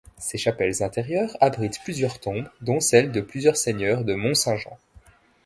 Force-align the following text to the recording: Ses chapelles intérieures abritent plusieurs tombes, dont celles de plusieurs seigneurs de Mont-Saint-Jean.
Ses 0.17 0.39
chapelles 0.39 0.81
intérieures 0.81 1.37
abritent 1.41 1.79
plusieurs 1.83 2.19
tombes, 2.19 2.49
dont 2.61 2.79
celles 2.79 3.11
de 3.11 3.21
plusieurs 3.21 3.55
seigneurs 3.55 4.03
de 4.03 4.15
Mont-Saint-Jean. 4.15 4.79